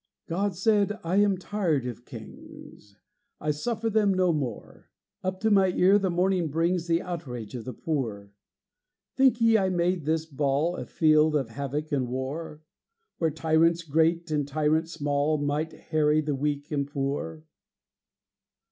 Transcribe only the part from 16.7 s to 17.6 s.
and poor?